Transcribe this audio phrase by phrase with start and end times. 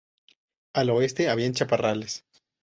[0.73, 2.25] Al oeste habían chaparrales.